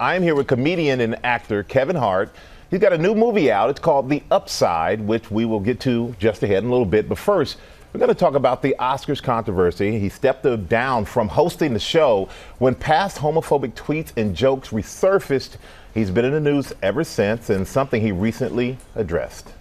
[0.00, 2.34] I am here with comedian and actor Kevin Hart.
[2.70, 3.68] He's got a new movie out.
[3.68, 7.06] It's called The Upside, which we will get to just ahead in a little bit.
[7.06, 7.58] But first,
[7.92, 9.98] we're going to talk about the Oscars controversy.
[9.98, 15.58] He stepped down from hosting the show when past homophobic tweets and jokes resurfaced.
[15.92, 19.52] He's been in the news ever since, and something he recently addressed.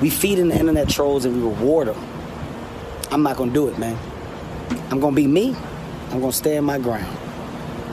[0.00, 1.98] We feed in the internet trolls and we reward them.
[3.10, 3.98] I'm not going to do it, man.
[4.92, 5.56] I'm going to be me.
[6.10, 7.29] I'm going to stay in my ground.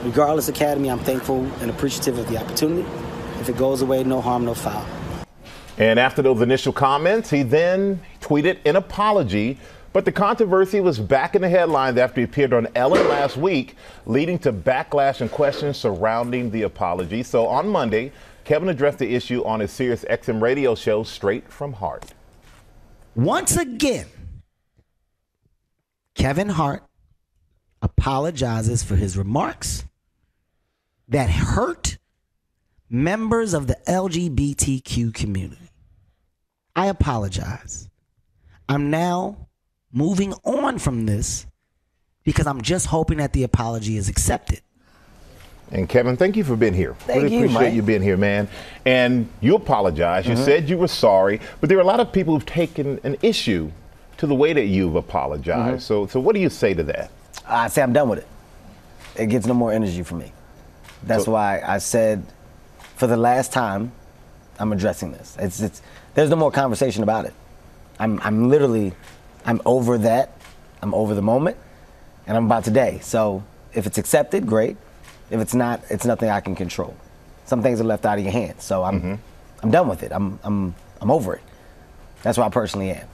[0.04, 2.88] Regardless Academy, I'm thankful and appreciative of the opportunity.
[3.40, 4.86] If it goes away, no harm, no foul.
[5.76, 9.58] And after those initial comments, he then tweeted an apology.
[9.92, 13.76] But the controversy was back in the headlines after he appeared on Ellen last week,
[14.06, 17.22] leading to backlash and questions surrounding the apology.
[17.22, 18.12] So on Monday,
[18.44, 22.12] Kevin addressed the issue on his Sirius XM radio show, Straight from Hart.
[23.14, 24.06] Once again,
[26.14, 26.87] Kevin Hart
[27.82, 29.84] apologizes for his remarks
[31.08, 31.98] that hurt
[32.90, 35.70] members of the LGBTQ community.
[36.74, 37.88] I apologize.
[38.68, 39.48] I'm now
[39.92, 41.46] moving on from this
[42.24, 44.60] because I'm just hoping that the apology is accepted.
[45.70, 46.94] And Kevin, thank you for being here.
[47.00, 47.74] Thank really you, appreciate Mike.
[47.74, 48.48] you being here, man.
[48.86, 50.26] And you apologize.
[50.26, 50.44] You Mm-hmm.
[50.44, 53.70] said you were sorry, but there are a lot of people who've taken an issue
[54.16, 55.70] to the way that you've apologized.
[55.76, 55.78] Mm-hmm.
[55.80, 57.10] So, so what do you say to that?
[57.48, 58.26] I say I'm done with it.
[59.16, 60.32] It gets no more energy for me.
[61.02, 62.24] That's So- why I said,
[62.96, 63.92] for the last time,
[64.58, 65.36] I'm addressing this.
[65.38, 65.82] It's, it's
[66.14, 67.34] there's no more conversation about it.
[67.98, 68.92] I'm, I'm literally,
[69.44, 70.32] I'm over that.
[70.82, 71.56] I'm over the moment,
[72.26, 73.00] and I'm about today.
[73.02, 74.76] So if it's accepted, great.
[75.30, 76.96] If it's not, it's nothing I can control.
[77.46, 78.62] Some things are left out of your hands.
[78.64, 79.14] So I'm, mm-hmm.
[79.62, 80.12] I'm done with it.
[80.12, 81.42] I'm, I'm, I'm over it.
[82.22, 83.06] That's where I personally am.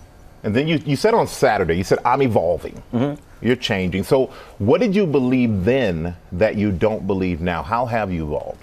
[0.44, 2.80] And then you, you said on Saturday, you said, I'm evolving.
[2.92, 3.20] Mm-hmm.
[3.44, 4.04] You're changing.
[4.04, 4.26] So,
[4.58, 7.62] what did you believe then that you don't believe now?
[7.62, 8.62] How have you evolved?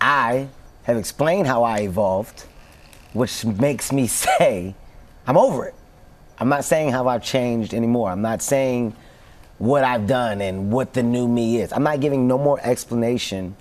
[0.00, 0.48] I
[0.84, 2.46] have explained how I evolved,
[3.12, 4.74] which makes me say
[5.26, 5.74] I'm over it.
[6.38, 8.10] I'm not saying how I've changed anymore.
[8.10, 8.96] I'm not saying
[9.58, 11.72] what I've done and what the new me is.
[11.72, 13.56] I'm not giving no more explanation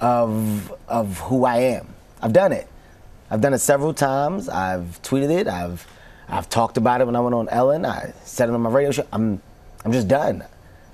[0.00, 1.88] of of who I am.
[2.22, 2.68] I've done it.
[3.30, 4.48] I've done it several times.
[4.48, 5.48] I've tweeted it.
[5.48, 5.86] I've
[6.28, 7.84] I've talked about it when I went on Ellen.
[7.84, 9.06] I said it on my radio show.
[9.12, 9.40] I'm
[9.84, 10.44] I'm just done.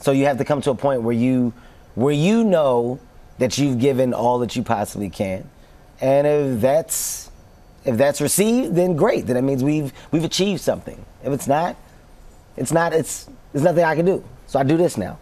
[0.00, 1.52] So you have to come to a point where you
[1.94, 2.98] where you know
[3.38, 5.48] that you've given all that you possibly can.
[6.00, 7.30] And if that's
[7.84, 9.26] if that's received, then great.
[9.26, 11.04] Then that means we've we've achieved something.
[11.24, 11.76] If it's not,
[12.56, 12.92] it's not.
[12.92, 14.24] It's there's nothing I can do.
[14.46, 15.18] So I do this now.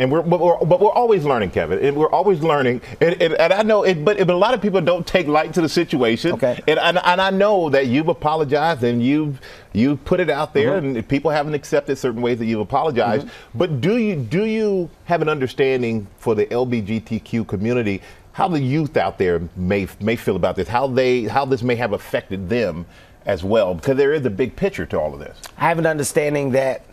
[0.00, 1.84] And we're but, we're, but we're always learning, Kevin.
[1.84, 2.82] And we're always learning.
[3.00, 5.52] And, and, and I know, it, but, but a lot of people don't take light
[5.54, 6.32] to the situation.
[6.34, 6.62] Okay.
[6.68, 9.40] And, and, and I know that you've apologized and you've
[9.72, 10.96] you put it out there, Mm-hmm.
[10.98, 13.28] and people haven't accepted certain ways that you've apologized.
[13.54, 18.00] But do you do you have an understanding for the LGBTQ community?
[18.32, 20.68] How the youth out there may may feel about this?
[20.68, 22.86] How they how this may have affected them
[23.26, 23.74] as well?
[23.74, 25.36] Because there is a big picture to all of this.
[25.56, 26.84] I have an understanding that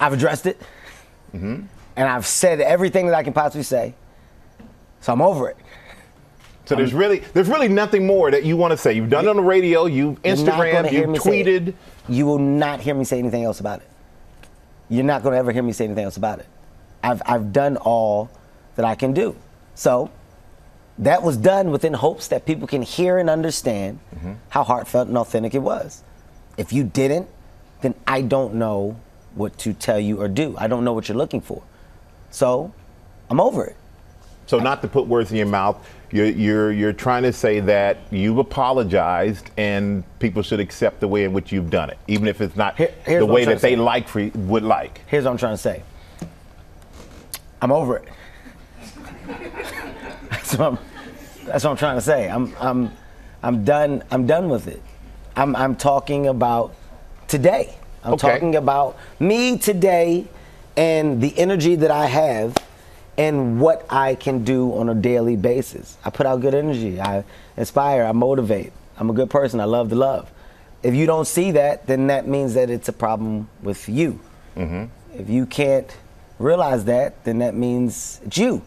[0.00, 0.60] I've addressed it,
[1.96, 3.94] and I've said everything that I can possibly say.
[5.00, 5.56] So I'm over it.
[6.64, 8.92] So there's really there's really nothing more that you want to say.
[8.92, 11.46] You've done it on the radio, you've You're not gonna Instagram, you've me say it.
[11.46, 11.74] tweeted.
[12.08, 13.88] You will not hear me say anything else about it.
[14.88, 16.46] You're not going to ever hear me say anything else about it.
[17.02, 18.30] I've, I've done all
[18.76, 19.36] that I can do.
[19.74, 20.10] So
[20.98, 24.34] that was done within hopes that people can hear and understand mm-hmm.
[24.50, 26.02] how heartfelt and authentic it was.
[26.58, 27.28] If you didn't,
[27.80, 29.00] then I don't know
[29.34, 30.54] what to tell you or do.
[30.58, 31.62] I don't know what you're looking for.
[32.32, 32.72] So
[33.30, 33.76] I'm over it.
[34.46, 35.76] So not to put words in your mouth,
[36.10, 41.24] you're you're you're trying to say that you've apologized and people should accept the way
[41.24, 44.08] in which you've done it, even if it's not Here- the way that they like
[44.08, 45.00] for would like.
[45.06, 45.82] Here's what I'm trying to say.
[47.62, 48.08] I'm over it.
[50.30, 50.78] that's, what I'm,
[51.46, 52.28] that's what I'm trying to say.
[52.28, 52.90] I'm, I'm,
[53.42, 54.02] I'm done.
[54.10, 54.82] I'm done with it.
[55.36, 56.74] I'm, I'm talking about
[57.28, 57.74] today.
[58.02, 58.28] I'm Okay.
[58.32, 60.26] talking about me today
[60.76, 62.56] and the energy that I have
[63.18, 65.96] and what I can do on a daily basis.
[66.04, 67.00] I put out good energy.
[67.00, 67.24] I
[67.56, 68.04] inspire.
[68.04, 68.72] I motivate.
[68.96, 69.60] I'm a good person.
[69.60, 70.30] I love to love.
[70.82, 74.18] If you don't see that, then that means that it's a problem with you.
[74.56, 75.20] Mm-hmm.
[75.20, 75.96] If you can't
[76.38, 78.62] realize that, then that means it's you.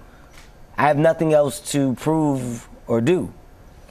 [0.78, 3.34] I have nothing else to prove or do.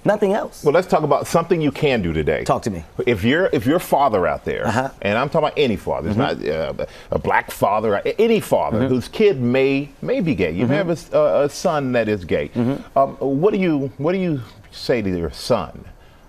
[0.04, 0.62] Nothing else.
[0.62, 2.44] Well, let's talk about something you can do today.
[2.44, 2.84] Talk to me.
[3.06, 4.90] If you're if your father out there, Uh-huh.
[5.02, 8.88] and I'm talking about any father, it's not uh, a black father, any father Mm-hmm.
[8.94, 10.50] whose kid may may be gay.
[10.52, 12.48] You may have a son that is gay.
[12.48, 12.98] Mm-hmm.
[12.98, 14.40] Um, what do you what do you
[14.70, 15.84] say to your son?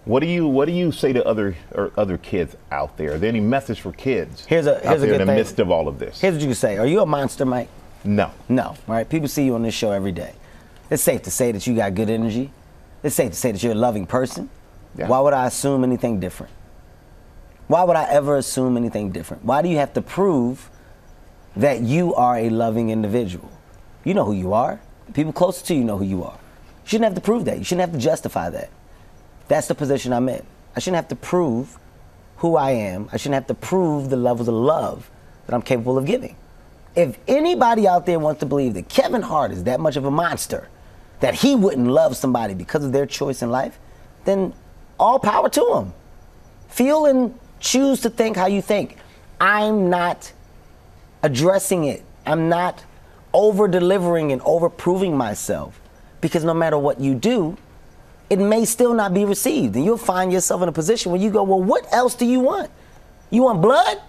[0.06, 3.16] What do you what do you say to other or other kids out there?
[3.16, 4.45] Are there any message for kids?
[4.45, 5.38] Here's a- out here's a there good in the thing.
[5.39, 6.22] midst of all of this.
[6.22, 6.77] Here's what you can say.
[6.77, 7.68] Are you a monster, Mike?
[8.06, 8.31] no.
[8.48, 8.75] No.
[8.88, 9.10] Right?
[9.10, 10.33] People see you on this show every day.
[10.92, 12.51] It's safe to say that you got good energy.
[13.06, 14.50] It's safe to say that you're a loving person.
[14.98, 15.07] Yeah.
[15.07, 16.52] Why would I assume anything different?
[17.68, 19.46] Why would I ever assume anything different?
[19.46, 20.72] Why do you have to prove
[21.56, 23.52] that you are a loving individual?
[24.04, 24.81] You know who you are.
[25.06, 26.40] The people close to you know who you are.
[26.84, 27.60] You shouldn't have to prove that.
[27.60, 28.72] You shouldn't have to justify that.
[29.50, 30.44] That's the position I'm in.
[30.75, 31.78] I shouldn't have to prove
[32.38, 33.08] who I am.
[33.13, 35.12] I shouldn't have to prove the levels of love
[35.46, 36.36] that I'm capable of giving.
[36.96, 40.12] If anybody out there wants to believe that Kevin Hart is that much of a
[40.12, 40.69] monster,
[41.20, 43.80] that he wouldn't love somebody because of their choice in life,
[44.26, 44.54] then
[45.00, 45.94] all power to him.
[46.70, 48.98] Feel and choose to think how you think.
[49.40, 50.32] I'm not
[51.24, 52.04] addressing it.
[52.26, 52.84] I'm not
[53.34, 55.80] over delivering and over proving myself
[56.22, 57.58] because no matter what you do,
[58.30, 59.76] it may still not be received.
[59.76, 62.40] And you'll find yourself in a position where you go, Well, what else do you
[62.40, 62.72] want?
[63.30, 64.02] You want blood?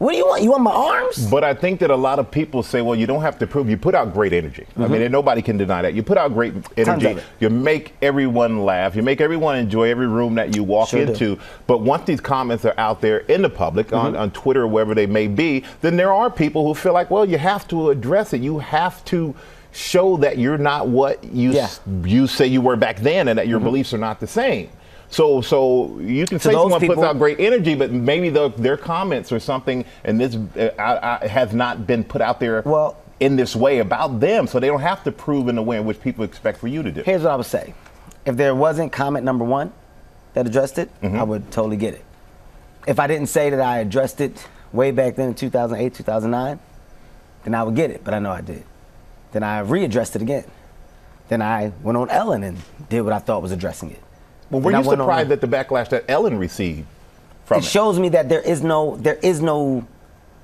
[0.00, 0.42] What do you want?
[0.42, 1.26] You want my arms?
[1.30, 3.68] But I think that a lot of people say, well, you don't have to prove.
[3.68, 4.64] You put out great energy.
[4.66, 4.92] I Mm-hmm.
[4.92, 5.92] mean, and nobody can deny that.
[5.92, 7.20] You put out great energy.
[7.38, 8.96] You make everyone laugh.
[8.96, 11.12] You make everyone enjoy every room that you walk Sure do.
[11.12, 11.38] into.
[11.66, 14.22] But once these comments are out there in the public, on, Mm-hmm.
[14.22, 17.26] on Twitter or wherever they may be, then there are people who feel like, well,
[17.26, 18.40] you have to address it.
[18.40, 19.34] You have to
[19.72, 21.66] show that you're not what you Yeah.
[21.66, 22.04] Mm-hmm.
[22.06, 24.70] s- you say you were back then, and that your beliefs are not the same.
[25.10, 29.32] So, so you can say someone puts out great energy, but maybe the, their comments
[29.32, 33.36] or something, and this uh, I, I, has not been put out there Well- in
[33.36, 36.00] this way about them, so they don't have to prove in the way in which
[36.00, 37.02] people expect for you to do.
[37.02, 37.74] Here's what I would say.
[38.24, 39.72] If there wasn't comment number one
[40.32, 42.04] that addressed it, I would totally get it.
[42.86, 46.58] If I didn't say that I addressed it way back then in 2008, 2009,
[47.44, 48.64] then I would get it, but I know I did.
[49.32, 50.44] Then I readdressed it again.
[51.28, 52.58] Then I went on Ellen and
[52.88, 54.02] did what I thought was addressing it.
[54.50, 56.86] Well, were you surprised at the backlash that Ellen received
[57.44, 57.68] from it it?
[57.68, 59.86] shows me that there is no there is no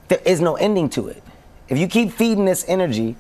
[0.09, 1.23] there is no ending to it.
[1.69, 3.17] If you keep feeding this energy,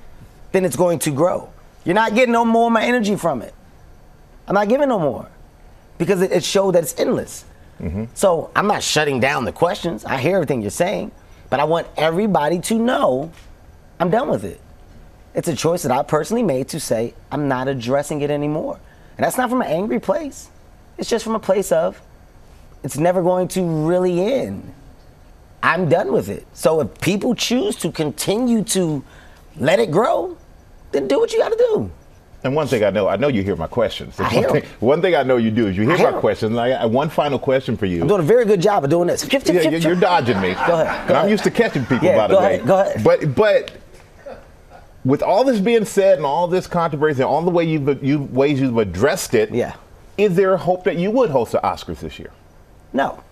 [0.53, 1.51] then it's going to grow.
[1.85, 3.55] You're not getting no more of my energy from it.
[4.47, 5.29] I'm not giving no more
[5.99, 7.45] because it, it showed that it's endless.
[7.81, 8.05] Mm-hmm.
[8.15, 10.05] So I'm not shutting down the questions.
[10.05, 11.11] I hear everything you're saying,
[11.51, 13.33] but I want everybody to know
[13.99, 14.61] I'm done with it.
[15.35, 18.79] It's a choice that I personally made to say I'm not addressing it anymore.
[19.17, 20.49] And that's not from an angry place.
[20.99, 22.01] It's just from a place of
[22.83, 24.73] it's never going to really end.
[25.63, 26.47] I'm done with it.
[26.55, 29.03] So if people choose to continue to
[29.59, 30.37] let it grow,
[30.93, 31.91] then do what you got to do.
[32.45, 34.21] And one thing I know, I know you hear my questions.
[34.21, 36.57] I one, thing, one thing I know you do is you hear hear questions.
[36.57, 38.03] I got one final question for you.
[38.03, 39.27] I'm doing a very good job of doing this.
[39.27, 40.55] Chip, chip, Yeah, chip, you're, dodging me.
[40.55, 42.55] Go ahead, And go I'm used to catching people Yeah, by the way.
[42.55, 43.03] ahead, go ahead.
[43.03, 43.73] But but
[45.05, 48.21] with all this being said and all this controversy and all the way you've you
[48.21, 49.75] ways you've addressed it, Yeah.
[50.19, 52.31] Is there a hope that you would host the Oscars this year?
[52.93, 53.23] No.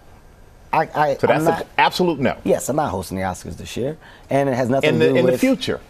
[0.72, 2.36] I, I, So that's an absolute no.
[2.44, 3.96] yes, I'm not hosting the Oscars this year,
[4.28, 5.80] and it has nothing In to the do in with the future.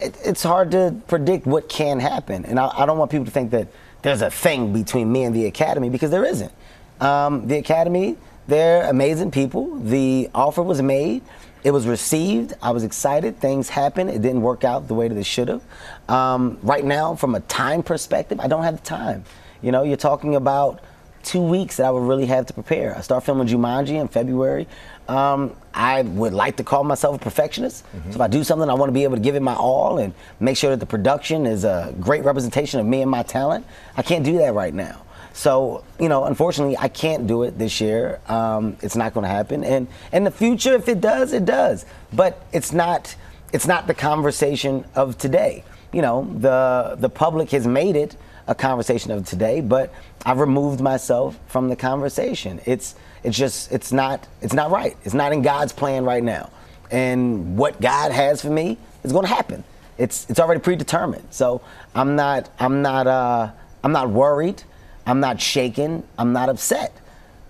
[0.00, 2.44] it, it's hard to predict what can happen.
[2.46, 3.68] And I, I don't want people to think that
[4.02, 6.52] there's a thing between me and the Academy because there isn't.
[7.00, 8.16] Um, the Academy,
[8.48, 9.76] they're amazing people.
[9.76, 11.22] The offer was made,
[11.62, 12.54] it was received.
[12.62, 13.38] I was excited.
[13.40, 14.10] Things happened.
[14.10, 15.62] It didn't work out the way that it should have.
[16.08, 19.24] Um, right now, from a time perspective, I don't have the time.
[19.62, 20.80] You know, you're talking about
[21.22, 22.96] two weeks that I would really have to prepare.
[22.96, 24.66] I start filming Jumanji in February.
[25.08, 27.84] Um, I would like to call myself a perfectionist.
[27.92, 29.98] So if I do something, I want to be able to give it my all
[29.98, 33.66] and make sure that the production is a great representation of me and my talent.
[33.96, 35.02] I can't do that right now.
[35.32, 38.20] So, you know, unfortunately, I can't do it this year.
[38.28, 39.64] Um, it's not going to happen.
[39.64, 41.86] And in the future, if it does, it does.
[42.12, 43.14] But it's not.
[43.52, 45.64] It's not the conversation of today.
[45.92, 49.92] You know, the the public has made it a conversation of today, but
[50.24, 52.60] I've removed myself from the conversation.
[52.66, 54.96] It's it's just it's not it's not right.
[55.04, 56.50] It's not in God's plan right now.
[56.90, 59.64] And what God has for me is going to happen.
[59.96, 61.26] It's it's already predetermined.
[61.30, 61.62] So
[61.94, 63.50] I'm not I'm not uh,
[63.82, 64.62] I'm not worried.
[65.06, 66.02] I'm not shaken.
[66.18, 67.00] I'm not upset.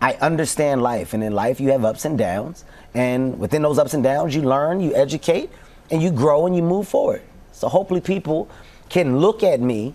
[0.01, 3.95] I understand life, and in life you have ups and downs, and within those ups
[3.95, 5.51] and downs you learn, you educate,
[5.91, 7.23] and you grow and you move forward.
[7.53, 8.51] So hopefully people
[8.89, 9.95] can look at me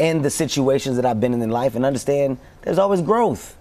[0.00, 3.56] in the situations that I've been in in life and understand there's always growth.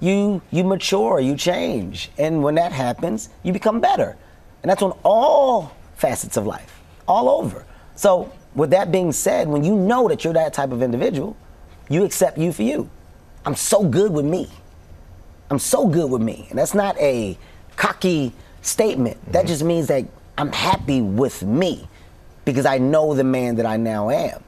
[0.00, 4.16] You you mature, you change, and when that happens, you become better,
[4.62, 7.64] and that's on all facets of life, all over.
[7.96, 11.36] So with that being said, when you know that you're that type of individual,
[11.88, 12.88] you accept you for you.
[13.44, 14.48] I'm so good with me.
[15.50, 16.46] I'm so good with me.
[16.50, 17.38] And that's not a
[17.76, 19.16] cocky statement.
[19.32, 19.48] That mm-hmm.
[19.48, 20.04] just means that
[20.36, 21.88] I'm happy with me
[22.44, 24.44] because I know the man that I now am.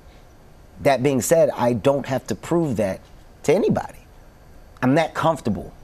[0.80, 3.00] That being said, I don't have to prove that
[3.44, 3.98] to anybody.
[4.82, 5.74] I'm that comfortable.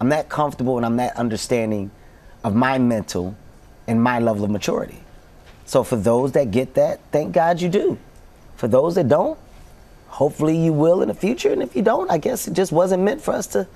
[0.00, 1.90] I'm that comfortable and I'm that understanding
[2.44, 3.36] of my mental
[3.88, 5.00] and my level of maturity.
[5.66, 7.98] So for those that get that, thank God you do.
[8.56, 9.38] for those that don't,
[10.08, 11.52] hopefully you will in the future.
[11.52, 13.68] And if you don't, I guess it just wasn't meant for us to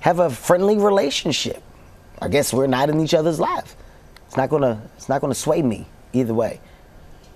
[0.00, 1.62] have a friendly relationship.
[2.20, 3.76] I guess we're not in each other's lives.
[4.26, 6.60] It's not gonna it's not gonna sway me either way.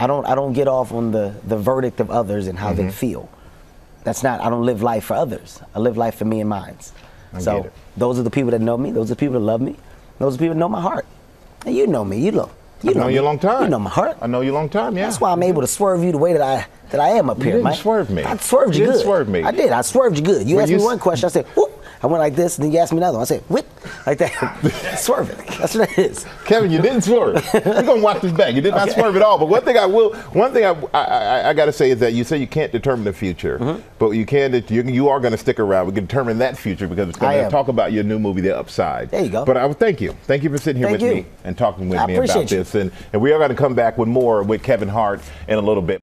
[0.00, 2.86] I don't I don't get off on the, the verdict of others and how Mm-hmm.
[2.86, 3.28] they feel.
[4.04, 5.60] That's not I don't live life for others.
[5.74, 6.76] I live life for me and mine.
[7.38, 9.76] So those are the people that know me, those are the people that love me,
[10.18, 11.06] those are the people that know my heart.
[11.66, 12.50] And you know me, you know.
[12.82, 13.14] You I've known me.
[13.14, 13.62] you a long time.
[13.64, 14.16] You know my heart.
[14.22, 14.96] I know you a long time.
[14.96, 15.04] Yeah.
[15.04, 17.36] That's why I'm able to swerve you the way that I that I am up
[17.36, 17.74] here, didn't man.
[17.74, 18.22] swerve me.
[18.24, 19.04] I swerved you, You didn't good.
[19.04, 19.42] swerve me.
[19.42, 19.70] I did.
[19.70, 20.48] I swerved you good.
[20.48, 21.69] You When asked you me one question, I said, whoop.
[22.02, 23.22] I went like this, and then you asked me another one.
[23.22, 23.66] I said, whip,
[24.06, 24.96] like that.
[24.98, 25.36] Swerving.
[25.58, 26.24] That's what it is.
[26.46, 27.46] Kevin, you didn't swerve.
[27.54, 28.54] We're gonna watch this back.
[28.54, 28.98] You did not Okay.
[29.00, 29.38] swerve at all.
[29.38, 31.98] But one thing I will, one thing I, I, I, I got to say is
[32.00, 33.80] that you say you can't determine the future, Mm-hmm.
[33.98, 34.54] but you can.
[34.68, 35.86] You, you are going to stick around.
[35.86, 38.56] We can determine that future because it's going to talk about your new movie, The
[38.58, 39.10] Upside.
[39.10, 39.44] There you go.
[39.44, 40.12] But I would thank you.
[40.24, 41.22] Thank you for sitting here Thank with you.
[41.22, 42.58] me and talking with I me about you.
[42.58, 42.74] this.
[42.74, 45.60] And, and we are going to come back with more with Kevin Hart in a
[45.60, 45.98] little bit.